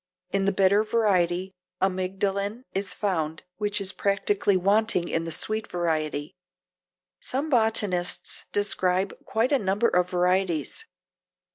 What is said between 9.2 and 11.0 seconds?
quite a number of varieties.